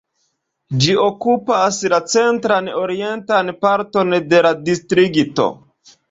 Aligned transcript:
Ĝi 0.83 0.93
okupas 1.07 1.75
la 1.93 1.99
centran 2.13 2.69
orientan 2.83 3.51
parton 3.65 4.15
de 4.31 4.41
la 4.47 4.55
distrikto. 4.71 5.47